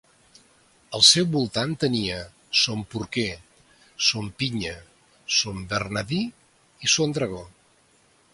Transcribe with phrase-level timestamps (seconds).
[0.99, 2.17] Al seu voltant tenia
[2.61, 3.27] Son Porquer,
[4.09, 4.75] Son Pinya,
[5.37, 6.23] Son Bernadí
[6.89, 7.47] i Son Drago.